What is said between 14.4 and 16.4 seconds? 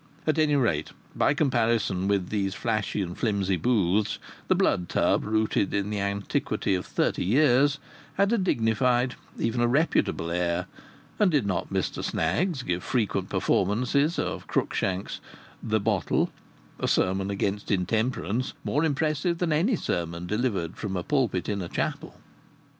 Cruickshanks' The Bottle,